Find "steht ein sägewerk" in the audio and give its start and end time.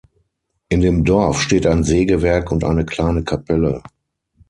1.43-2.51